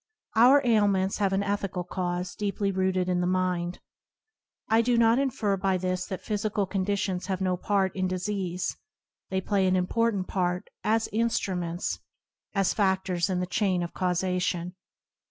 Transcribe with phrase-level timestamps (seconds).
[0.35, 3.79] Our ailments have an ethical cause deeply rooted in the mind.
[4.67, 8.75] I do not infer by this that physical conditions have no part in disease;
[9.29, 11.99] they play an important part as instruments,
[12.55, 14.73] as fa&ors in the chain of causation.